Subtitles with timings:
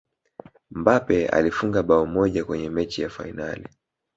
[0.71, 3.67] mbappe alifunga bao moja kwenye mechi ya fainali